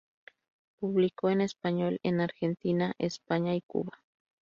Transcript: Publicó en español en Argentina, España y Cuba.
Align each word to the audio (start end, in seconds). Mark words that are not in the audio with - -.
Publicó 0.79 1.29
en 1.29 1.41
español 1.41 1.99
en 2.01 2.21
Argentina, 2.21 2.95
España 2.97 3.53
y 3.53 3.61
Cuba. 3.61 4.01